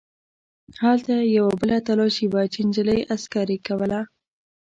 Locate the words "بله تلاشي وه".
1.61-2.43